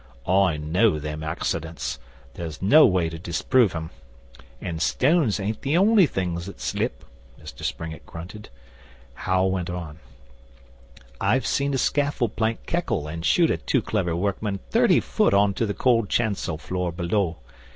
[0.27, 1.99] 'I know them accidents.
[2.33, 3.91] There's no way to disprove 'em.
[4.59, 7.05] An' stones ain't the only things that slip,'
[7.39, 8.49] Mr Springett grunted.
[9.13, 9.99] Hal went on:
[11.21, 15.53] 'I've seen a scaffold plank keckle and shoot a too clever workman thirty foot on
[15.53, 17.37] to the cold chancel floor below.